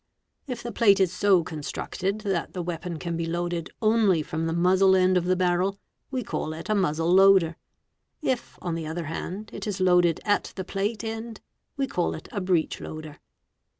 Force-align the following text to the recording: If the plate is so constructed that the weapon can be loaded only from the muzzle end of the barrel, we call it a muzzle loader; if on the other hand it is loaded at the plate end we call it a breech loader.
If 0.47 0.63
the 0.63 0.71
plate 0.71 0.99
is 0.99 1.13
so 1.13 1.43
constructed 1.43 2.21
that 2.21 2.53
the 2.53 2.63
weapon 2.63 2.97
can 2.97 3.15
be 3.15 3.27
loaded 3.27 3.69
only 3.83 4.23
from 4.23 4.47
the 4.47 4.51
muzzle 4.51 4.95
end 4.95 5.15
of 5.15 5.25
the 5.25 5.35
barrel, 5.35 5.77
we 6.09 6.23
call 6.23 6.53
it 6.53 6.69
a 6.69 6.73
muzzle 6.73 7.13
loader; 7.13 7.55
if 8.19 8.57
on 8.63 8.73
the 8.73 8.87
other 8.87 9.05
hand 9.05 9.51
it 9.53 9.67
is 9.67 9.79
loaded 9.79 10.19
at 10.25 10.53
the 10.55 10.63
plate 10.65 11.03
end 11.03 11.39
we 11.77 11.85
call 11.85 12.15
it 12.15 12.27
a 12.31 12.41
breech 12.41 12.81
loader. 12.81 13.19